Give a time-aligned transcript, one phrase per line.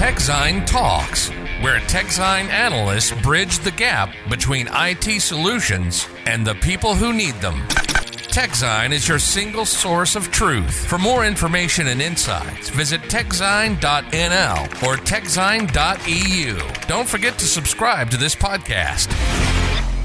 [0.00, 1.28] TechZine Talks,
[1.60, 7.60] where TechZine analysts bridge the gap between IT solutions and the people who need them.
[8.32, 10.86] TechZine is your single source of truth.
[10.86, 16.58] For more information and insights, visit techzine.nl or techzine.eu.
[16.86, 19.08] Don't forget to subscribe to this podcast.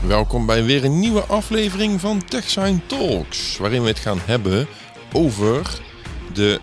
[0.08, 4.68] Welkom bij weer een nieuwe aflevering van TechSign Talks, waarin we het gaan hebben
[5.14, 5.80] over
[6.34, 6.60] de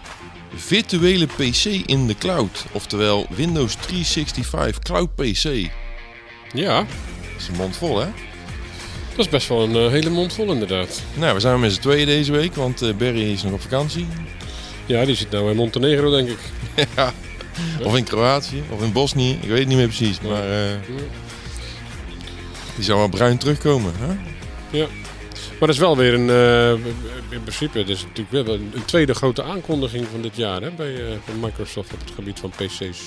[0.54, 5.70] virtuele PC in de cloud, oftewel Windows 365 Cloud PC.
[6.52, 8.06] Ja, Dat is een mond vol, hè?
[9.16, 11.02] dat is best wel een eh, hele mond vol inderdaad.
[11.14, 14.06] Nou, we zijn met z'n tweeën deze week, want eh, Barry is nog op vakantie.
[14.86, 16.38] Ja, die zit nou in Montenegro, denk ik.
[16.96, 17.12] ja.
[17.82, 20.76] Of in Kroatië, of in Bosnië, ik weet het niet meer precies, maar eh,
[22.74, 24.14] die zal wel bruin terugkomen, hè?
[24.78, 24.86] Ja.
[25.62, 26.86] Maar dat is wel weer een, eh,
[27.28, 30.94] in principe, dat is natuurlijk wel een, tweede grote aankondiging van dit jaar hè, bij,
[30.94, 33.00] eh, bij Microsoft op het gebied van PC's.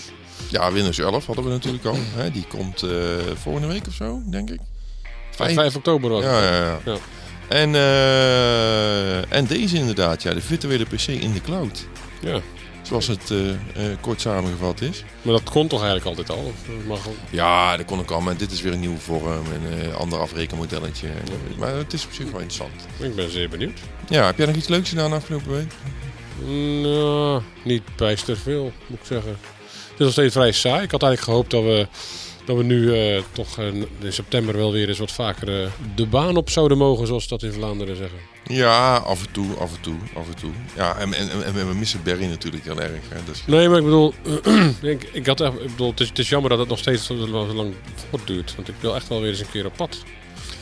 [0.50, 1.98] Ja, Windows 11 hadden we natuurlijk al.
[1.98, 2.32] Hè?
[2.32, 2.90] Die komt eh,
[3.34, 4.60] volgende week of zo, denk ik.
[5.32, 6.32] 5, 5 oktober was het.
[6.32, 6.80] Ja, ja, ja.
[6.85, 6.98] Ja.
[7.48, 11.87] En, eh, en deze inderdaad, ja, de virtuele PC in de cloud.
[12.21, 12.40] Ja.
[12.82, 13.57] Zoals het eh, eh,
[14.02, 15.04] kort samengevat is.
[15.21, 16.54] Maar dat kon toch eigenlijk altijd al?
[16.87, 19.96] Mag Ja, dat kon ik al, maar dit is weer een nieuwe vorm en een
[19.96, 21.07] ander afrekenmodelletje.
[21.57, 22.87] Maar het is op zich wel interessant.
[22.99, 23.80] Ik ben zeer benieuwd.
[24.09, 25.71] Ja, heb jij nog iets leuks gedaan afgelopen week?
[26.82, 29.32] Nou, niet bijster veel, moet ik zeggen.
[29.32, 30.84] Het is nog steeds vrij saai.
[30.84, 31.87] Ik had eigenlijk gehoopt dat we,
[32.46, 33.65] dat we nu eh, toch eh,
[33.99, 37.43] in september wel weer eens wat vaker eh, de baan op zouden mogen, zoals dat
[37.43, 38.20] in Vlaanderen zeggen.
[38.48, 40.52] Ja, af en toe, af en toe, af en toe.
[40.76, 43.02] Ja, en, en, en, we missen Barry natuurlijk heel erg.
[43.10, 43.18] Hè?
[43.26, 44.13] Dus, Nee, maar ik bedoel,
[44.82, 47.05] ik, ik had echt, ik bedoel het, is, het is jammer dat het nog steeds
[47.05, 47.74] zo lang
[48.10, 48.55] voortduurt.
[48.55, 50.04] Want ik wil echt wel weer eens een keer op pad.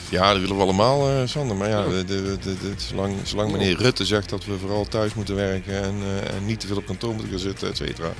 [0.09, 1.55] ja, dat willen we allemaal, eh, Sander.
[1.55, 5.83] Maar ja, de, de, zolang, zolang meneer Rutte zegt dat we vooral thuis moeten werken
[5.83, 5.95] en,
[6.35, 8.13] en niet te veel op kantoor moeten gaan zitten, et cetera.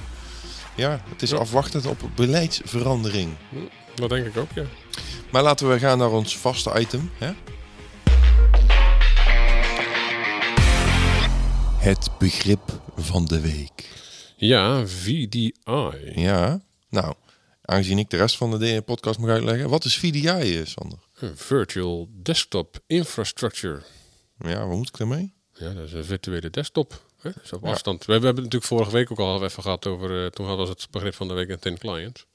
[0.76, 1.38] Ja, het is Ja.
[1.38, 3.34] afwachtend op beleidsverandering.
[3.96, 4.64] Dat denk ik ook, ja.
[5.32, 7.10] Maar laten we gaan naar ons vaste item.
[7.18, 7.32] Hè?
[11.78, 13.90] Het begrip van de week.
[14.36, 15.54] Ja, VDI.
[16.16, 17.14] Ja, nou,
[17.62, 19.70] aangezien ik de rest van de podcast mag uitleggen.
[19.70, 20.28] Wat is VDI,
[20.60, 21.00] eh, Sander?
[21.36, 23.82] Virtual Desktop Infrastructure.
[24.38, 25.33] Ja, wat moet ik daarmee?
[25.54, 27.04] Ja, dat is een virtuele desktop.
[27.22, 27.30] Hè?
[27.42, 28.00] Dus op afstand.
[28.00, 30.24] We, we hebben het natuurlijk vorige week ook al even gehad over.
[30.26, 32.26] eh, toen hadden we het begrip van de week een tin client.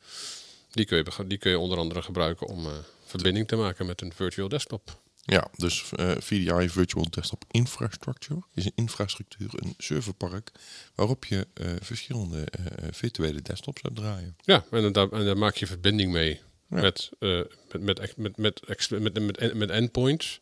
[0.70, 2.72] Die kun je, die kun je onder andere gebruiken om eh,
[3.04, 5.00] verbinding te maken met een virtual desktop.
[5.22, 10.52] Ja, dus eh, VDI Virtual Desktop Infrastructure is een infrastructuur, een serverpark,
[10.94, 11.46] waarop je
[11.80, 12.46] verschillende
[12.90, 14.36] virtuele desktops hebt draaien.
[14.42, 16.80] Ja, en, daar, en daar maak je verbinding mee Ja.
[16.80, 20.40] met, met, met, met, met, met, met endpoints.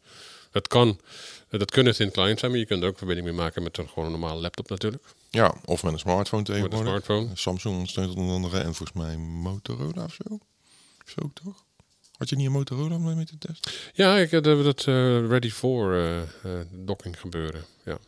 [0.57, 1.01] Dat kan,
[1.49, 3.79] eh, dat kunnen thin client zijn, maar je kunt er ook verbinding mee maken met
[3.79, 5.05] een gewoon een normale laptop natuurlijk.
[5.31, 7.05] Ja, of met een smartphone Met een tegenwoordig.
[7.05, 7.37] smartphone.
[7.37, 10.39] Samsung ondersteunt het onder andere en volgens mij Motorola of zo.
[11.07, 11.65] Zo toch?
[12.19, 13.73] Had je niet een Motorola om mee te testen?
[13.93, 17.65] Ja, ik heb dat, dat eh, ready for eh, eh, docking gebeuren.
[17.85, 17.99] Ja.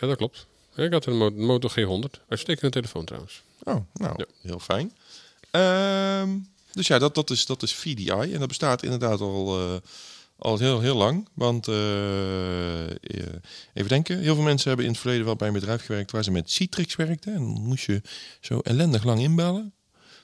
[0.00, 0.46] ja, dat klopt.
[0.74, 2.20] Ja, ik had een Mo- Moto G100.
[2.28, 3.42] Uitstekende telefoon trouwens.
[3.62, 4.26] Oh, nou, Ja.
[4.42, 4.92] heel fijn.
[5.50, 6.36] Ehm,
[6.72, 8.10] dus ja, dat, dat, is, dat is VDI.
[8.10, 9.76] En dat bestaat inderdaad al, eh,
[10.38, 11.28] al heel, heel lang.
[11.34, 12.96] Want, eh, eh,
[13.74, 16.24] even denken, heel veel mensen hebben in het verleden wel bij een bedrijf gewerkt waar
[16.24, 17.34] ze met Citrix werkten.
[17.34, 18.02] En dan moest je
[18.40, 19.72] zo ellendig lang inbellen.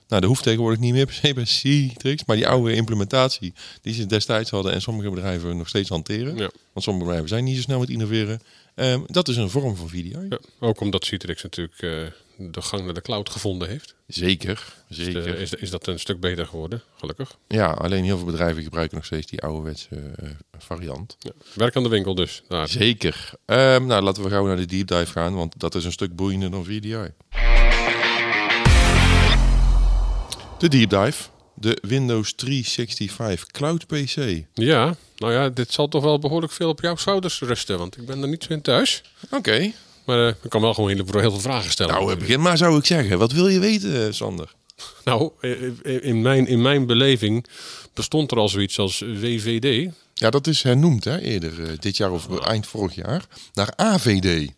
[0.08, 2.24] Nou, dat hoeft tegenwoordig niet meer per se bij Citrix.
[2.24, 3.52] Maar die oude implementatie
[3.82, 6.36] die ze destijds hadden en sommige bedrijven nog steeds hanteren.
[6.36, 6.50] Ja.
[6.72, 8.40] Want sommige bedrijven zijn niet zo snel met innoveren.
[8.74, 10.16] Ehm, dat is een vorm van VDI.
[10.28, 11.90] Ja, ook omdat Citrix natuurlijk eh,
[12.38, 13.94] de gang naar de cloud gevonden heeft.
[14.06, 15.22] Zeker, Is, zeker.
[15.24, 17.36] de- is, is dat een stuk beter geworden, gelukkig.
[17.48, 20.28] Ja, alleen heel veel bedrijven gebruiken nog steeds die ouderwetse eh,
[20.58, 21.16] variant.
[21.18, 21.30] Ja.
[21.54, 22.42] Werk aan de winkel dus.
[22.48, 22.68] Daar.
[22.68, 23.30] Zeker.
[23.44, 26.16] Ehm, nou, laten we gauw naar de deep dive gaan, want dat is een stuk
[26.16, 26.96] boeiender dan VDI.
[30.58, 31.22] De deep dive.
[31.56, 34.44] De Windows 365 Cloud PC.
[34.54, 38.06] Ja, nou ja, dit zal toch wel behoorlijk veel op jouw schouders rusten, want ik
[38.06, 39.02] ben er niet zo in thuis.
[39.30, 39.72] Oké.
[40.04, 41.94] Maar eh, ik kan wel gewoon heel, heel veel vragen stellen.
[41.94, 43.18] Nou, begin maar zou ik zeggen.
[43.18, 44.54] Wat wil je weten, eh, Sander?
[45.04, 47.46] Nou, eh, in mijn, in mijn beleving
[47.92, 49.92] bestond er al zoiets als WVD.
[50.14, 54.52] Ja, dat is hernoemd hè, eerder dit jaar of eind vorig jaar naar AVD.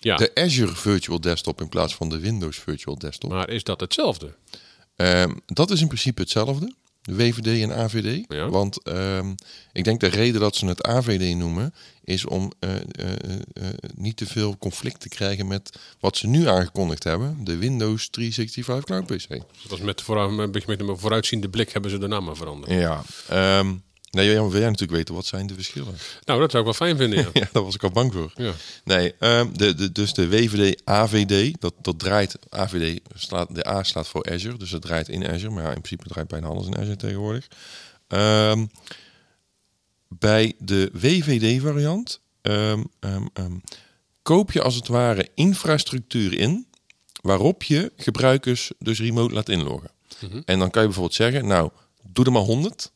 [0.00, 3.30] Ja, De Azure Virtual Desktop in plaats van de Windows Virtual Desktop.
[3.30, 4.34] maar is dat hetzelfde?
[4.96, 6.72] Ehm, dat is in principe hetzelfde.
[7.02, 8.24] De WVD en AVD.
[8.28, 8.48] Ja.
[8.48, 9.34] Want ehm,
[9.72, 12.82] ik denk de reden dat ze het AVD noemen, is om eh, eh,
[13.52, 17.44] eh, niet te veel conflict te krijgen met wat ze nu aangekondigd hebben.
[17.44, 19.28] De Windows 365 Cloud PC.
[19.28, 22.72] Dat was met, vooruit, een beetje met een vooruitziende blik hebben ze de naam veranderd.
[22.72, 23.74] Ja, ehm,
[24.12, 25.94] Nee, Jan, wil jij natuurlijk weten wat zijn de verschillen?
[26.24, 27.30] Nou, dat zou ik wel fijn vinden, ja.
[27.42, 28.32] Ja, daar was ik al bang voor.
[28.36, 28.52] ja.
[28.84, 33.82] Nee, ehm, de, de, dus de WVD AVD, dat, dat draait, AVD slaat, de A
[33.82, 36.66] staat voor Azure, dus dat draait in Azure, maar ja, in principe draait bijna alles
[36.66, 37.48] in Azure tegenwoordig.
[38.08, 38.66] Ehm,
[40.08, 42.82] bij de WVD-variant ehm,
[44.22, 46.66] koop je als het ware infrastructuur in,
[47.22, 49.90] waarop je gebruikers dus remote laat inloggen.
[50.44, 51.70] En dan kan je bijvoorbeeld zeggen, nou,
[52.02, 52.92] doe er maar 100,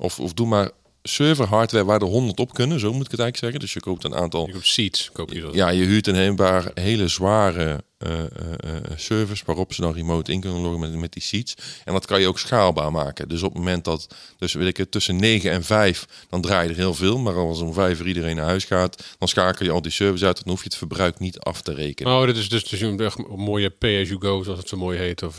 [0.00, 0.70] of, of doe maar
[1.02, 3.60] server hardware waar er 100 op kunnen, zo moet ik het eigenlijk zeggen.
[3.60, 5.54] Dus je koopt een aantal Je koopt seats, koop je dat.
[5.54, 10.80] ja, je huurt een hele zware eh, service waarop ze dan remote in kunnen loggen
[10.80, 11.54] met, met die seats.
[11.84, 13.28] En dat kan je ook schaalbaar maken.
[13.28, 16.64] Dus op het moment dat, dus weet ik het, tussen 9 en 5, dan draai
[16.64, 17.18] je er heel veel.
[17.18, 20.26] Maar als om 5 uur iedereen naar huis gaat, dan schakel je al die service
[20.26, 20.36] uit.
[20.36, 22.12] Dan hoef je het verbruik niet af te rekenen.
[22.12, 25.22] Oh, dit is dus, dus een mooie pay-as-you-go, zoals het zo mooi heet.
[25.22, 25.36] Of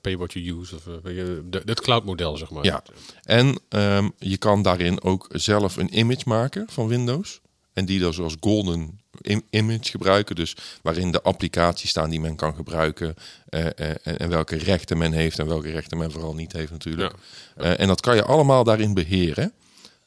[0.00, 0.74] pay what you use.
[0.74, 1.26] Of, uh,
[1.64, 2.64] het cloud-model, zeg maar.
[2.64, 2.82] Ja,
[3.22, 7.40] en ehm, je kan daarin ook zelf een image maken van Windows.
[7.76, 10.34] En die dan zoals golden im- image gebruiken.
[10.36, 13.14] Dus waarin de applicaties staan die men kan gebruiken.
[13.48, 17.12] eh, eh, en, welke rechten men heeft en welke rechten men vooral niet heeft natuurlijk.
[17.56, 19.52] Eh, en dat kan je allemaal daarin beheren.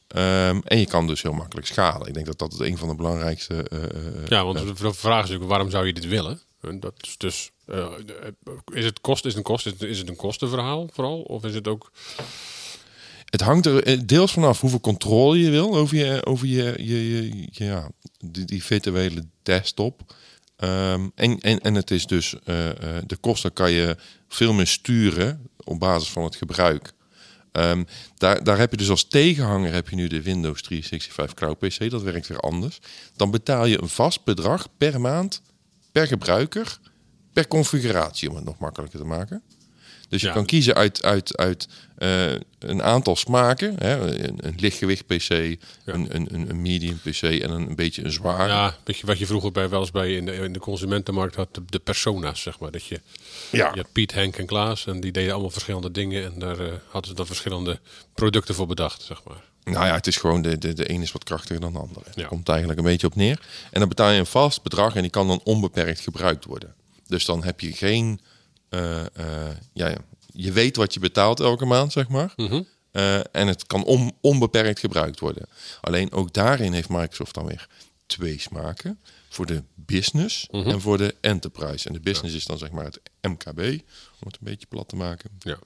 [0.08, 2.06] Ehm, en je kan dus heel makkelijk schalen.
[2.08, 3.54] Ik denk dat dat een van de belangrijkste...
[4.28, 6.40] Ja, want de vraag is natuurlijk, waarom zou je dit willen?
[6.60, 7.50] En dat is dus,
[8.72, 11.20] is het kost, is het een kost, is het een kostenverhaal vooral?
[11.20, 11.90] Of is het ook,
[13.30, 17.28] Het hangt er eh, deels vanaf hoeveel controle je wil over je, over je, je,
[17.28, 20.14] je, ja, die, die virtuele desktop.
[20.56, 23.96] Ehm, en, en, en het is dus, eh, eh, de kosten kan je
[24.28, 26.92] veel meer sturen op basis van het gebruik.
[27.52, 27.84] Ehm,
[28.16, 31.90] daar, daar heb je dus als tegenhanger heb je nu de Windows 365 Cloud PC.
[31.90, 32.78] Dat werkt weer anders.
[33.16, 35.42] Dan betaal je een vast bedrag per maand,
[35.92, 36.78] per gebruiker,
[37.32, 39.42] per configuratie, om het nog makkelijker te maken.
[40.10, 40.32] Dus je Ja.
[40.32, 41.68] kan kiezen uit, uit, uit
[41.98, 43.74] eh, een aantal smaken.
[43.78, 44.18] Hè?
[44.28, 48.12] Een, een lichtgewicht PC, een, een, een, een medium PC en een, een beetje een
[48.12, 48.48] zware.
[48.48, 51.34] ja, weet je, wat je vroeger bij, wel eens bij in de, in de consumentenmarkt
[51.34, 52.70] had, de, de persona's, zeg maar.
[52.70, 53.00] Dat je,
[53.50, 53.70] Ja.
[53.74, 56.24] je had Piet, Henk en Klaas en die deden allemaal verschillende dingen.
[56.24, 57.78] En daar eh, hadden ze dan verschillende
[58.14, 59.42] producten voor bedacht, zeg maar.
[59.64, 62.04] Nou ja, het is gewoon de, de, de ene is wat krachtiger dan de andere.
[62.06, 62.12] Ja.
[62.14, 63.40] Daar komt eigenlijk een beetje op neer.
[63.70, 66.74] En dan betaal je een vast bedrag en die kan dan onbeperkt gebruikt worden.
[67.06, 68.20] Dus dan heb je geen.
[68.70, 69.96] Eh, eh, ja,
[70.32, 72.34] je weet wat je betaalt elke maand, zeg maar.
[72.90, 75.48] Eh, en het kan on, onbeperkt gebruikt worden.
[75.80, 77.68] Alleen ook daarin heeft Microsoft dan weer
[78.06, 78.98] twee smaken.
[79.28, 81.88] Voor de business en voor de enterprise.
[81.88, 83.58] En de business is dan zeg maar het MKB,
[84.20, 85.30] om het een beetje plat te maken.
[85.38, 85.58] Ja.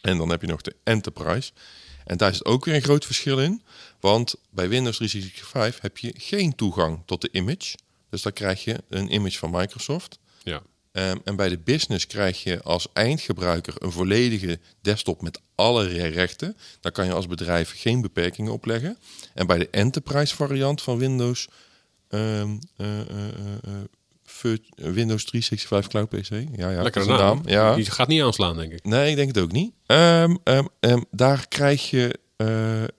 [0.00, 1.52] En dan heb je nog de Enterprise.
[2.04, 3.62] En daar is ook weer een groot verschil in.
[4.00, 7.76] Want bij Windows 365 heb je geen toegang tot de image.
[8.10, 10.18] Dus dan krijg je een image van Microsoft.
[10.42, 10.62] Ja.
[10.92, 16.56] Ehm, en bij de business krijg je als eindgebruiker een volledige desktop met alle rechten.
[16.80, 18.98] Daar kan je als bedrijf geen beperkingen op leggen.
[19.34, 21.48] En bij de enterprise variant van Windows,
[22.08, 23.06] ehm, eh, eh,
[24.42, 26.58] eh, Windows 365 Cloud PC.
[26.58, 27.42] Ja, ja, Lekkere is een naam.
[27.44, 27.74] Ja.
[27.74, 28.84] Die gaat niet aanslaan, denk ik.
[28.84, 29.72] Nee, ik denk het ook niet.
[29.86, 30.36] Ehm,
[31.10, 32.18] daar krijg je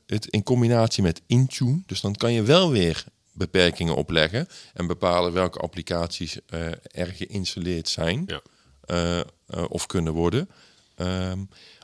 [0.06, 1.82] het in combinatie met Intune.
[1.86, 7.90] Dus dan kan je wel weer beperkingen opleggen en bepalen welke applicaties eh, er geïnstalleerd
[7.90, 8.42] zijn Ja.
[8.82, 9.26] eh, eh,
[9.70, 10.50] of kunnen worden.
[10.96, 11.40] Ehm,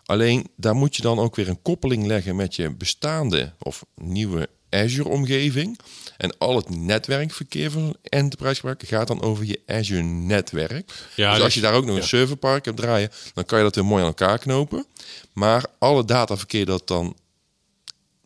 [0.06, 4.50] alleen daar moet je dan ook weer een koppeling leggen met je bestaande of nieuwe
[4.70, 5.80] Azure-omgeving.
[6.18, 10.92] En al het netwerkverkeer van een enterprise gebruiker gaat dan over je Azure-netwerk.
[11.16, 12.02] Ja, dus dus- als je daar ook nog ja.
[12.02, 14.86] een serverpark hebt draaien, dan kan je dat weer mooi aan elkaar knopen.
[15.34, 17.16] Maar alle dataverkeer dat dan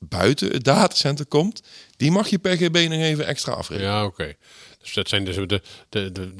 [0.09, 1.61] buiten het datacenter komt,
[1.97, 3.91] die mag je per GB nog even extra afrekenen.
[3.91, 4.35] Ja, oké.
[4.81, 6.33] Dus dat zijn dus de, de, de,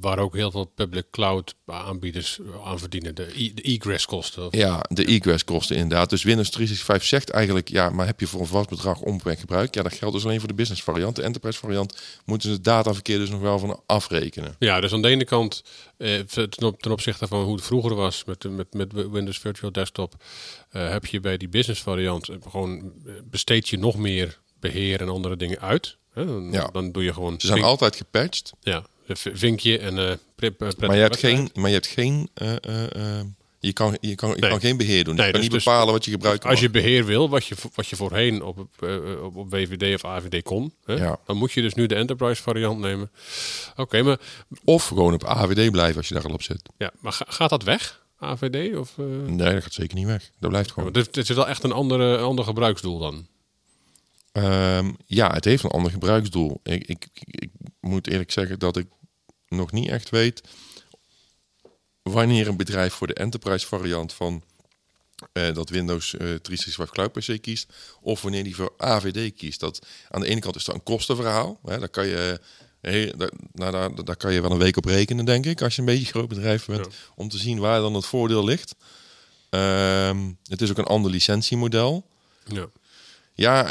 [0.00, 3.14] waar ook heel veel public cloud aanbieders aan verdienen.
[3.14, 4.48] De, e- de egress kosten.
[4.50, 6.10] Ja, de egress kosten inderdaad.
[6.10, 9.74] Dus Windows 365 zegt eigenlijk, ja, maar heb je voor een vast bedrag onbeperkt gebruik?
[9.74, 11.16] Ja, dat geldt dus alleen voor de business variant.
[11.16, 14.56] De enterprise variant moeten ze het dataverkeer dus nog wel van afrekenen.
[14.58, 15.62] Ja, dus aan de ene kant
[15.96, 19.72] eh, ten, op- ten opzichte van hoe het vroeger was met, met, met Windows Virtual
[19.72, 20.14] Desktop,
[20.70, 25.08] eh, heb je bij die business variant gewoon eh, besteed je nog meer beheer en
[25.08, 25.96] andere dingen uit.
[26.16, 26.26] Hè?
[26.26, 26.68] Dan, Ja.
[26.72, 30.68] dan doe je gewoon Ze zijn vink- altijd gepatcht, ja, vinkje en eh prep, eh,
[30.78, 32.54] maar je hebt geen, maar je hebt geen, eh,
[33.18, 33.24] eh,
[33.60, 34.50] je kan, je kan, je Nee.
[34.50, 35.14] kan geen beheer doen.
[35.14, 36.44] Nee, je kan dus- niet dus bepalen wat je gebruikt.
[36.44, 40.42] Als je beheer wil, wat je, wat je voorheen op, op, op WVD of AVD
[40.42, 41.18] kon, hè, Ja.
[41.26, 43.10] dan moet je dus nu de enterprise variant nemen.
[43.76, 44.18] Oké, maar,
[44.64, 46.62] Of gewoon op AVD blijven als je daar al op zit.
[46.78, 48.76] ja, maar ga- gaat dat weg, AVD?
[48.76, 48.92] Of,
[49.26, 50.30] Nee, dat gaat zeker niet weg.
[50.40, 50.92] Dat blijft gewoon.
[50.92, 53.26] want dit, dit is wel echt een andere, ander gebruiksdoel dan.
[54.36, 56.60] Ehm, ja, het heeft een ander gebruiksdoel.
[56.62, 57.50] Ik, ik, ik
[57.80, 58.86] moet eerlijk zeggen dat ik
[59.48, 60.42] nog niet echt weet
[62.02, 64.42] wanneer een bedrijf voor de enterprise variant van
[65.32, 69.60] eh, dat Windows eh 365 Cloud PC kiest, of wanneer die voor AVD kiest.
[69.60, 71.58] Dat, aan de ene kant is dat een kostenverhaal.
[71.64, 72.40] Hè, daar, kan je,
[73.16, 75.80] daar, nou, daar, daar kan je wel een week op rekenen, denk ik, als je
[75.80, 76.92] een beetje groot bedrijf bent, Ja.
[77.14, 78.74] om te zien waar dan het voordeel ligt.
[79.50, 82.06] Ehm, het is ook een ander licentiemodel.
[82.44, 82.66] Ja.
[83.38, 83.70] Ja,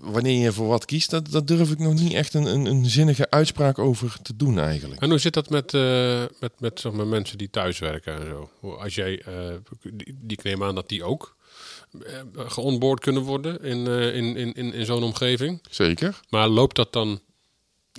[0.00, 2.86] wanneer je voor wat kiest, dat, dat durf ik nog niet echt een, een, een
[2.86, 5.00] zinnige uitspraak over te doen eigenlijk.
[5.00, 8.50] En hoe zit dat met, eh, met, met zeg maar, mensen die thuiswerken en zo?
[8.76, 9.34] Als jij, eh,
[9.80, 11.36] die, die ik neem aan dat die ook
[12.02, 15.60] eh, geonboard kunnen worden in, in, in, in, in zo'n omgeving.
[15.70, 16.20] Zeker.
[16.28, 17.20] Maar loopt dat dan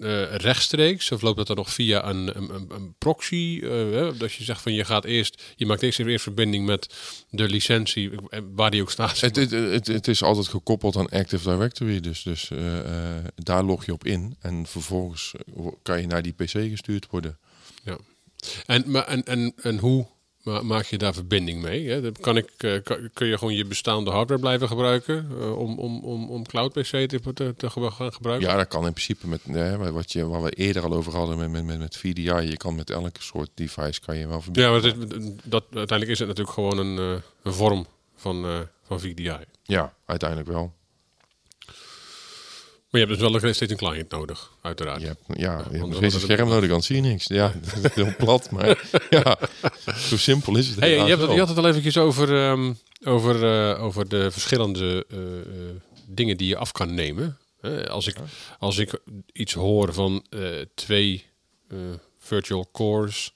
[0.02, 3.60] eh, rechtstreeks of loopt dat dan nog via een, een, een, proxy?
[3.64, 4.18] eh, hè?
[4.18, 6.94] dat je zegt van je gaat eerst, je maakt eerst eerst verbinding met
[7.30, 9.20] de licentie, eh, waar die ook staat.
[9.20, 12.52] Het, het, het, het is altijd gekoppeld aan Active Directory, dus, dus
[13.36, 15.34] daar log je op in en vervolgens
[15.82, 17.38] kan je naar die PC gestuurd worden.
[17.84, 17.98] Ja.
[18.66, 20.08] En, maar, en, en, en hoe
[20.44, 21.90] maak je daar verbinding mee?
[21.90, 22.12] Hè?
[22.12, 26.04] Kan ik, eh, kan- kun je gewoon je bestaande hardware blijven gebruiken eh, om, om,
[26.04, 28.50] om, om cloud PC te, te, gaan gebruiken?
[28.50, 29.42] Ja, dat kan in principe met
[29.92, 32.22] wat, je, wat we eerder al over hadden met, met, met, met VDI.
[32.22, 34.74] Je kan met elke soort device kan je wel verbinden.
[34.74, 39.38] Ja, maar dat, uiteindelijk is het natuurlijk gewoon een, eh, een vorm van, van VDI.
[39.64, 40.74] Ja, uiteindelijk wel.
[42.90, 45.02] Maar je hebt dus wel nog steeds een client nodig, uiteraard.
[45.02, 47.28] Je hebt, ja, je hebt steeds een scherm nodig, anders zie je niks.
[47.28, 49.38] Ja, dat is heel plat, maar ja,
[49.96, 50.80] zo simpel is het.
[50.80, 55.06] Hey, je, hebt, je had het al eventjes over, ehm, over, eh, over de verschillende
[55.10, 57.38] eh, eh, dingen die je af kan nemen.
[57.88, 58.16] Als, ik,
[58.60, 59.00] als ik
[59.34, 60.26] iets hoor van
[60.74, 61.26] twee
[62.20, 63.34] virtual cores,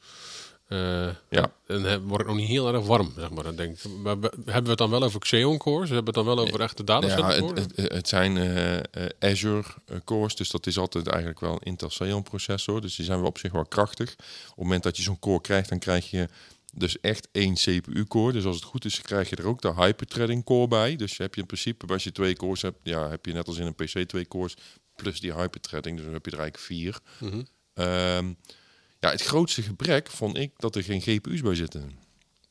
[0.73, 1.51] eh, Ja.
[1.65, 3.43] dan heb- word ik nog niet heel erg warm, zeg maar.
[3.43, 5.89] Dan denk maar we- hebben we het dan wel over Xeon cores?
[5.89, 7.63] Hebben we het dan wel over echte Ja, datacenter het, cores?
[7.75, 8.83] het, het zijn eh, eh,
[9.19, 9.63] Azure
[10.05, 12.81] cores, dus dat is altijd eigenlijk wel een Intel Xeon processor.
[12.81, 14.11] Dus die zijn wel op zich wel krachtig.
[14.11, 16.27] Op het moment dat je zo'n core krijgt, dan krijg je
[16.75, 18.33] dus echt één CPU-core.
[18.33, 20.95] Dus als het goed is, krijg je er ook de hyperthreading core bij.
[20.95, 23.47] Dus je heb je in principe, als je twee cores hebt, ja, heb je net
[23.47, 24.53] als in een PC twee cores
[24.95, 25.95] plus die hyperthreading.
[25.95, 26.99] Dus dan heb je er eigenlijk vier.
[27.19, 27.41] Mhm.
[27.73, 28.33] Ehm,
[29.03, 31.91] ja, het grootste gebrek vond ik dat er geen GPU's bij zitten.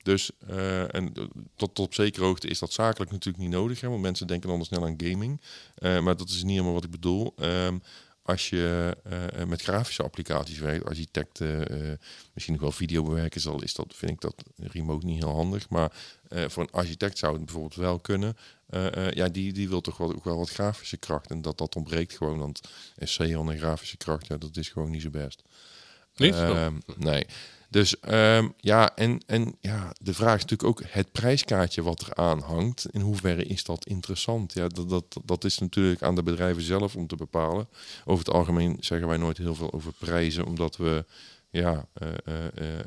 [0.03, 3.81] Dus eh, en tot, tot op zekere hoogte is dat zakelijk natuurlijk niet nodig.
[3.81, 5.41] Hè, want mensen denken dan snel aan gaming.
[5.75, 7.35] Eh, maar dat is niet helemaal wat ik bedoel.
[7.37, 7.79] Ehm,
[8.23, 11.99] als je eh, met grafische applicaties werkt, architecten, eh,
[12.33, 15.69] misschien nog wel videobewerkers, al is dat, vind ik dat remote niet heel handig.
[15.69, 15.93] Maar
[16.33, 18.37] eh, voor een architect zou het bijvoorbeeld wel kunnen.
[18.67, 21.31] Eh, eh, ja, die, die wil toch wel, ook wel wat grafische kracht.
[21.31, 22.39] En dat dat ontbreekt gewoon.
[22.39, 22.61] Want
[23.05, 25.43] Xeon en grafische kracht, ja, dat is gewoon niet zo best.
[26.16, 26.35] Niet?
[26.35, 27.26] Ehm, nee.
[27.71, 32.14] Dus ehm, ja, en, en ja, de vraag is natuurlijk ook het prijskaartje wat er
[32.14, 32.87] aan hangt.
[32.90, 34.52] In hoeverre is dat interessant?
[34.52, 37.69] Ja, dat, dat, dat is natuurlijk aan de bedrijven zelf om te bepalen.
[38.04, 41.04] Over het algemeen zeggen wij nooit heel veel over prijzen, omdat we
[41.52, 42.87] ja, eh, eh, eh,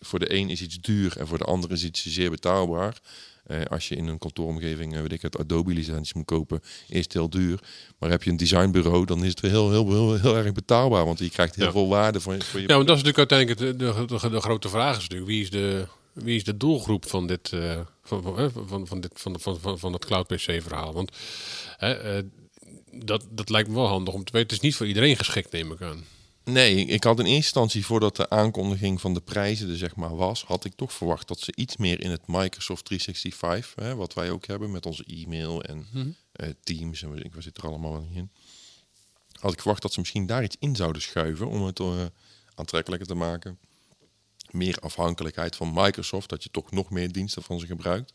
[0.00, 3.00] voor de een is iets duur en voor de ander is iets zeer betaalbaar.
[3.46, 7.12] Eh, als je in een kantooromgeving, eh, weet ik het, Adobe-licenties moet kopen, is het
[7.12, 7.60] heel duur.
[7.98, 11.04] Maar heb je een designbureau, dan is het heel, heel, heel, heel erg betaalbaar.
[11.04, 11.70] Want je krijgt heel Ja.
[11.72, 14.30] veel waarde voor je, voor je Ja, want dat is natuurlijk uiteindelijk de, de, de,
[14.30, 17.80] de grote vraag is natuurlijk wie is de, wie is de doelgroep van dit eh,
[18.02, 20.92] van, van, van, van dit van, van, van, van het cloud PC verhaal?
[20.92, 21.10] Want
[21.76, 22.22] hè,
[22.92, 24.48] dat, dat lijkt me wel handig om te weten.
[24.48, 26.04] Het is niet voor iedereen geschikt, neem ik aan.
[26.50, 30.16] Nee, ik had in eerste instantie voordat de aankondiging van de prijzen er zeg maar
[30.16, 34.14] was, had ik toch verwacht dat ze iets meer in het Microsoft 365, hè, wat
[34.14, 35.86] wij ook hebben met onze e-mail en
[36.32, 38.30] eh, Teams en ik zit er allemaal wel niet in,
[39.40, 42.04] had ik verwacht dat ze misschien daar iets in zouden schuiven om het eh,
[42.54, 43.58] aantrekkelijker te maken.
[44.50, 48.12] Meer afhankelijkheid van Microsoft, dat je toch nog meer diensten van ze gebruikt.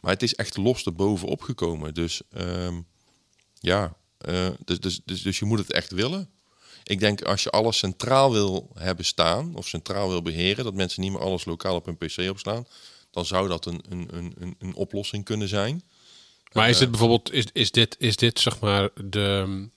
[0.00, 1.94] Maar het is echt los erbovenop gekomen.
[1.94, 2.80] Dus ehm,
[3.60, 6.30] ja, eh, dus, dus, dus, dus je moet het echt willen.
[6.84, 11.02] Ik denk als je alles centraal wil hebben staan of centraal wil beheren, dat mensen
[11.02, 12.66] niet meer alles lokaal op hun PC opslaan,
[13.10, 15.82] dan zou dat een, een, een, een, een oplossing kunnen zijn.
[16.52, 19.68] Maar is dit bijvoorbeeld, is, is, dit, is dit zeg maar de,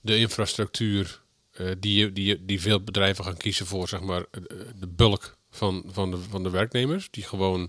[0.00, 1.20] de infrastructuur
[1.52, 4.40] eh, die, je- die, die veel bedrijven gaan kiezen voor zeg maar eh,
[4.76, 7.08] de bulk van, van, de, van de werknemers?
[7.10, 7.68] Die gewoon eh,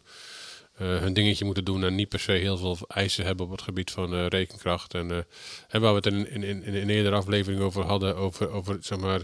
[0.88, 3.91] hun dingetje moeten doen en niet per se heel veel eisen hebben op het gebied
[3.91, 4.93] van eh, rekenkracht.
[4.93, 8.50] En eh, waar we het in, in, in, in een eerdere aflevering over hadden, over,
[8.50, 9.21] over zeg maar.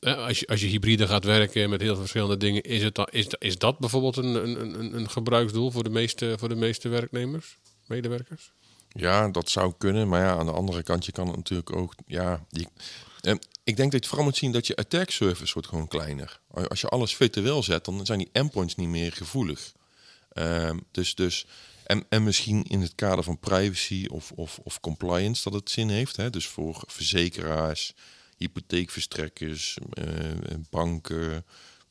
[0.00, 3.36] eh, Als je, als je hybride gaat werken met heel veel verschillende dingen, is, het
[3.38, 8.52] is, dat bijvoorbeeld een, een, een, gebruiksdoel voor de meeste, voor de meeste werknemers, medewerkers?
[8.88, 10.08] Ja, dat zou kunnen.
[10.08, 11.94] Maar ja, aan de andere kant, je kan het natuurlijk ook.
[12.06, 12.68] Ja, die,
[13.20, 13.34] eh,
[13.64, 16.40] ik denk dat je vooral moet zien dat je attack surface wordt gewoon kleiner.
[16.68, 19.72] Als je alles virtueel zet, dan zijn die endpoints niet meer gevoelig.
[20.34, 21.46] Ehm, dus, dus,
[21.84, 25.88] en, en misschien in het kader van privacy of, of, of compliance dat het zin
[25.88, 26.16] heeft.
[26.16, 26.30] Hè?
[26.30, 27.94] Dus voor verzekeraars,
[28.36, 30.04] hypotheekverstrekkers, eh,
[30.70, 31.44] banken,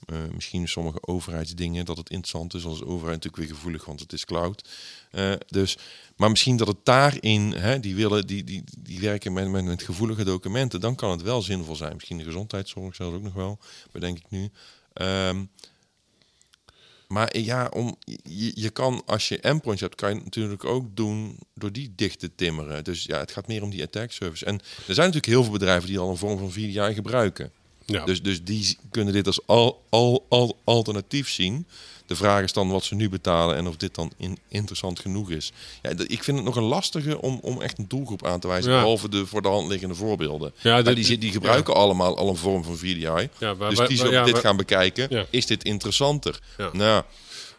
[0.05, 2.65] eh, misschien sommige overheidsdingen dat het interessant is.
[2.65, 4.69] Als overheid natuurlijk weer gevoelig, want het is cloud.
[5.11, 5.77] Eh, dus,
[6.15, 9.83] maar misschien dat het daarin, hè, die, willen, die, die, die werken met, met, met
[9.83, 11.93] gevoelige documenten, dan kan het wel zinvol zijn.
[11.93, 13.59] Misschien de gezondheidszorg zelfs ook nog wel,
[13.91, 14.49] bedenk ik nu.
[14.93, 15.43] Ehm,
[17.07, 21.37] maar ja, om, je, je kan als je endpoints hebt, kan je natuurlijk ook doen
[21.53, 22.83] door die dicht te timmeren.
[22.83, 24.45] Dus ja, het gaat meer om die attack service.
[24.45, 27.51] En er zijn natuurlijk heel veel bedrijven die al een vorm van VDI gebruiken.
[27.85, 28.05] Ja.
[28.05, 31.67] Dus, dus die kunnen dit als al, al, al, alternatief zien.
[32.05, 35.29] De vraag is dan wat ze nu betalen en of dit dan in, interessant genoeg
[35.29, 35.51] is.
[35.81, 38.71] Ja, ik vind het nog een lastige om, om echt een doelgroep aan te wijzen.
[38.71, 38.79] Ja.
[38.79, 40.53] Behalve de voor de hand liggende voorbeelden.
[40.61, 43.29] Ja, Maar die, die gebruiken allemaal al een vorm van VDI.
[43.39, 45.27] Ja, dus die zullen ja, dit gaan bekijken.
[45.29, 46.39] Is dit interessanter?
[46.57, 46.69] Ja.
[46.73, 47.03] Nou,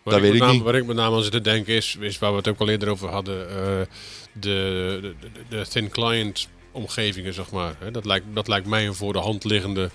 [0.04, 0.62] Waar dat weet ik met ik name, niet.
[0.62, 2.68] Waar ik met name aan zit te denken is, is waar we het ook al
[2.68, 3.56] eerder over hadden, eh,
[4.32, 7.74] de, de, de, de thin client omgevingen, zeg maar.
[7.78, 9.90] Hè, dat, lijkt, dat lijkt mij een voor de hand liggende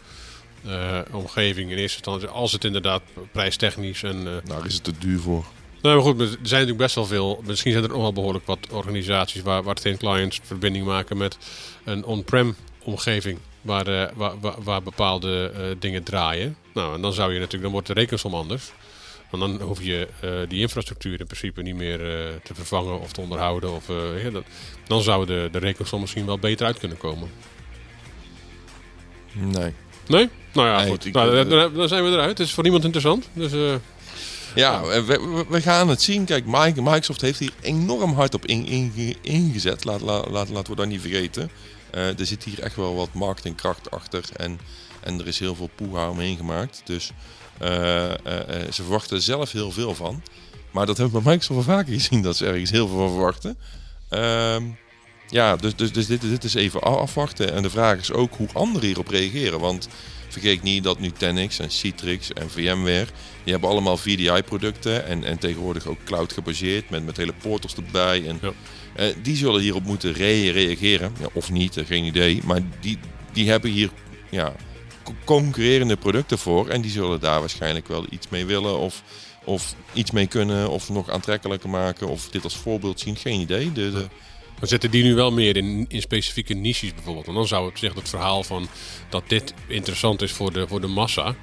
[0.66, 2.28] eh, omgeving in eerste instantie.
[2.28, 4.28] Als het inderdaad prijstechnisch en...
[4.28, 5.46] eh, daar is het te duur voor.
[5.82, 7.42] nou, maar goed, er zijn natuurlijk best wel veel.
[7.46, 11.38] Misschien zijn er nog wel behoorlijk wat organisaties waar, waar clients verbinding maken met
[11.84, 13.40] een on-prem omgeving.
[13.62, 16.56] Waar, eh, waar, waar, waar bepaalde dingen draaien.
[16.74, 18.72] Nou, en dan zou je natuurlijk, dan wordt de rekensom anders.
[19.30, 23.12] Want dan hoef je eh, die infrastructuur in principe niet meer eh, te vervangen of
[23.12, 23.74] te onderhouden.
[23.74, 24.44] Of, eh, ja, dat-
[24.88, 27.30] dan zou de, de rekensom misschien wel beter uit kunnen komen.
[29.34, 29.74] Nee.
[30.08, 30.30] Nee?
[30.54, 31.06] Nou ja, Nee, goed.
[31.06, 32.38] ik- Nou, dan, dan zijn we eruit.
[32.38, 33.30] Het is voor niemand interessant.
[33.34, 33.52] Dus
[34.56, 36.26] Ja, we, we, gaan het zien.
[36.26, 39.84] Kijk, Mike- Microsoft heeft hier enorm hard op in, in- ingezet.
[39.84, 41.52] Laat, laat, laat, laten we dat niet vergeten.
[41.92, 44.24] Er zit hier echt wel wat marketingkracht achter.
[44.36, 44.60] En,
[45.00, 46.82] en er is heel veel poeha omheen gemaakt.
[46.86, 47.12] Dus
[47.60, 50.24] ze verwachten er zelf heel veel van.
[50.72, 52.22] Maar dat hebben we bij Microsoft wel vaker gezien.
[52.22, 53.58] Dat ze ergens heel veel van verwachten.
[54.10, 54.64] Ehm,
[55.30, 57.54] ja, dus, dus, dus dit, dit is even afwachten.
[57.54, 59.60] En de vraag is ook hoe anderen hierop reageren.
[59.60, 59.88] Want
[60.30, 63.08] vergeet niet dat Nutanix en Citrix en VMware...
[63.44, 65.06] die hebben allemaal VDI-producten.
[65.06, 66.90] En, en tegenwoordig ook cloud gebaseerd.
[66.90, 68.28] Met, met hele portals erbij.
[68.28, 68.52] En, Ja.
[68.96, 71.14] eh, die zullen hierop moeten re- reageren.
[71.20, 72.42] Ja, of niet, eh, geen idee.
[72.46, 72.98] Maar die,
[73.34, 73.90] die hebben hier
[74.30, 74.54] ja,
[75.24, 76.68] concurrerende producten voor.
[76.68, 78.78] En die zullen daar waarschijnlijk wel iets mee willen.
[78.78, 79.04] Of,
[79.44, 80.70] of iets mee kunnen.
[80.70, 82.08] Of nog aantrekkelijker maken.
[82.08, 83.16] Of dit als voorbeeld zien.
[83.16, 83.72] Geen idee.
[83.72, 84.08] De, de,
[84.60, 87.28] Maar zetten die nu wel meer in, in specifieke niches bijvoorbeeld?
[87.28, 88.68] En dan zou het, zeg, het verhaal van
[89.10, 91.36] dat dit interessant is voor de, voor de massa...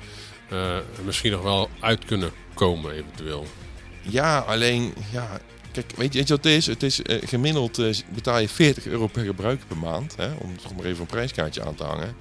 [0.51, 3.47] eh, misschien nog wel uit kunnen komen eventueel.
[4.03, 5.41] Ja, alleen, ja,
[5.73, 6.67] kijk, weet je, weet je wat het is?
[6.67, 10.57] Het is eh, gemiddeld eh, betaal je 40 euro per gebruiker per maand, hè, om
[10.63, 12.17] toch maar even een prijskaartje aan te hangen.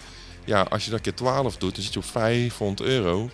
[0.46, 3.30] Ja, als je dat keer 12 doet, dan zit je op 500 euro.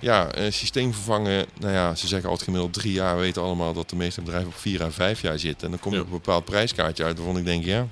[0.00, 3.14] Ja, eh, systeem vervangen, nou ja, ze zeggen altijd gemiddeld drie jaar.
[3.16, 5.64] We weten allemaal dat de meeste bedrijven op vier à vijf jaar zitten.
[5.64, 6.02] En dan kom je Ja.
[6.04, 7.86] op een bepaald prijskaartje uit, waarvan ik denk, ja,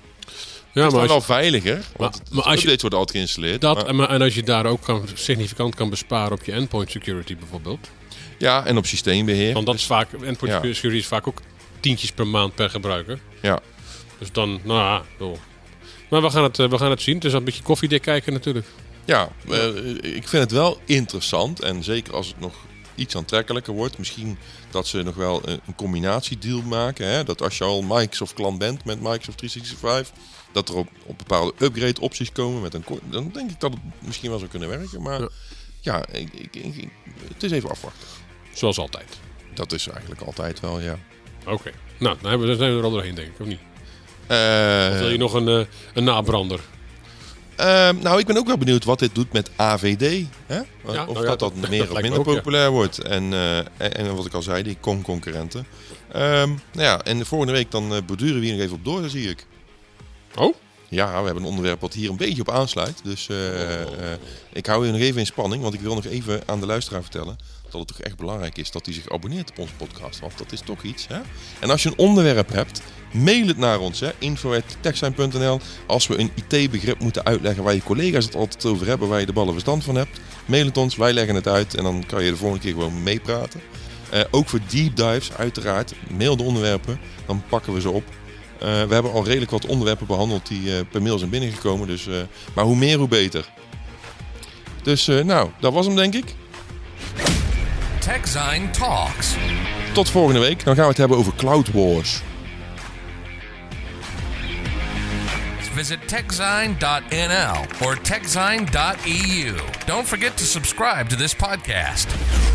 [0.75, 1.85] Ja, is maar als, wel veiliger.
[1.97, 3.61] Want maar maar, als je- worden altijd geïnstalleerd.
[3.61, 7.37] dat, maar- en, als je daar ook kan, significant kan besparen op je endpoint security
[7.37, 7.88] bijvoorbeeld.
[8.38, 9.53] ja, en op systeembeheer.
[9.55, 10.73] Want dat is vaak, endpoint Ja.
[10.75, 11.40] security is vaak ook
[11.81, 13.18] tientjes per maand per gebruiker.
[13.42, 13.61] Ja.
[14.18, 15.03] Dus dan, nou ja.
[16.12, 17.14] Maar we gaan, het, eh, we gaan het zien.
[17.14, 18.66] Het is een beetje koffiedik kijken natuurlijk.
[19.05, 19.77] Ja, eh,
[20.16, 21.61] ik vind het wel interessant.
[21.61, 22.55] En zeker als het nog
[22.94, 23.98] iets aantrekkelijker wordt.
[23.98, 24.38] Misschien
[24.70, 27.07] dat ze nog wel een, een combinatiedeal maken.
[27.07, 27.25] Hè?
[27.25, 30.16] Dat als je al Microsoft klant bent met Microsoft 365.
[30.53, 32.62] Dat er op, op bepaalde upgrade opties komen.
[32.62, 35.03] Met een, dan denk ik dat het misschien wel zou kunnen werken.
[35.03, 35.29] Maar Ja.
[35.81, 36.88] ja, ik, ik, ik-
[37.35, 38.09] het is even afwachten.
[38.53, 39.18] Zoals altijd.
[39.55, 40.98] Dat is eigenlijk altijd wel, ja.
[41.46, 41.70] Oké.
[41.98, 43.61] Nou, dan zijn we er al doorheen denk ik, of niet?
[44.33, 46.61] Eh, Of wil je nog een, eh, een nabrander?
[47.57, 50.27] Ehm, nou, ik ben ook wel benieuwd wat dit doet met AVD.
[50.47, 50.61] Hè?
[50.61, 52.33] of nou ja, dat dat meer dat of minder ook, ja.
[52.35, 52.99] populair wordt.
[52.99, 55.66] En, eh, en, en wat ik al zei, die con-concurrenten.
[56.12, 58.85] Ehm, nou ja, en de volgende week dan eh, borduren we hier nog even op
[58.85, 59.47] door, zie ik.
[60.37, 60.55] Oh?
[60.88, 63.01] Ja, we hebben een onderwerp wat hier een beetje op aansluit.
[63.05, 63.37] Dus Oh.
[64.53, 65.62] ik hou je nog even in spanning.
[65.62, 67.38] Want ik wil nog even aan de luisteraar vertellen...
[67.62, 70.21] dat het toch echt belangrijk is dat hij zich abonneert op onze podcast.
[70.21, 71.07] Want dat is toch iets.
[71.09, 71.21] Hè?
[71.61, 74.03] En als je een onderwerp hebt, mail het naar ons.
[74.18, 79.09] info.techsign.nl Als we een IT-begrip moeten uitleggen waar je collega's het altijd over hebben...
[79.09, 80.96] waar je de ballen verstand van hebt, mail het ons.
[80.96, 83.61] Wij leggen het uit en dan kan je de volgende keer gewoon meepraten.
[84.11, 85.94] Eh, ook voor deep dives, uiteraard.
[86.16, 88.05] Mail de onderwerpen, dan pakken we ze op.
[88.59, 91.87] Eh, we hebben al redelijk wat onderwerpen behandeld die eh, per mail zijn binnengekomen.
[91.87, 92.09] Dus,
[92.55, 93.48] maar hoe meer, hoe beter.
[94.83, 96.35] Dus nou, dat was hem denk ik.
[97.98, 99.35] TechZine Talks.
[99.92, 100.64] Tot volgende week.
[100.64, 102.22] Dan gaan we het hebben over Cloud Wars.
[105.72, 109.87] Visit techzine.nl or techzine.eu.
[109.87, 112.51] Don't forget to subscribe to this podcast.